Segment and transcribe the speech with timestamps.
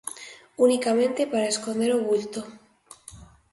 [0.65, 2.41] Unicamente para esconder o vulto.